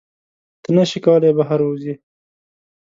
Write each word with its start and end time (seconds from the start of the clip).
ته 0.61 0.69
نشې 0.75 0.99
کولی 1.05 1.31
بهر 1.37 1.59
ووځې. 1.63 1.93